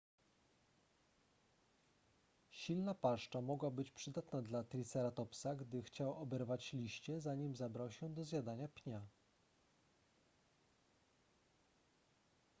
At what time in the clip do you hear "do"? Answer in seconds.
8.13-8.23